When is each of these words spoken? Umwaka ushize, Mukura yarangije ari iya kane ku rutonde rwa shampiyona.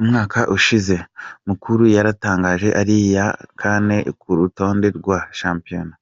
Umwaka 0.00 0.40
ushize, 0.56 0.96
Mukura 1.46 1.84
yarangije 1.96 2.68
ari 2.80 2.94
iya 3.06 3.26
kane 3.60 3.98
ku 4.20 4.28
rutonde 4.38 4.86
rwa 4.98 5.18
shampiyona. 5.38 5.94